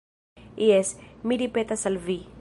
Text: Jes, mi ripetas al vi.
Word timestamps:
Jes, 0.69 0.95
mi 1.29 1.37
ripetas 1.45 1.85
al 1.93 2.05
vi. 2.09 2.23